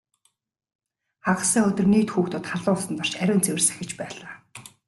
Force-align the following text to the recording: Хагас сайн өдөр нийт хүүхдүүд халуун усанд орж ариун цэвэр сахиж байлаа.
Хагас 1.25 1.49
сайн 1.51 1.65
өдөр 1.69 1.87
нийт 1.93 2.09
хүүхдүүд 2.11 2.45
халуун 2.47 2.77
усанд 2.77 3.01
орж 3.03 3.13
ариун 3.21 3.43
цэвэр 3.45 3.63
сахиж 3.65 3.91
байлаа. 3.99 4.33